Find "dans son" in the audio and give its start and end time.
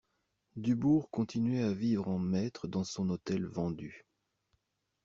2.67-3.11